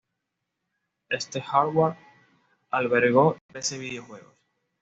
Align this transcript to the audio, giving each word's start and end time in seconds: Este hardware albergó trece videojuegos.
Este 1.09 1.39
hardware 1.39 1.95
albergó 2.71 3.37
trece 3.45 3.77
videojuegos. 3.77 4.33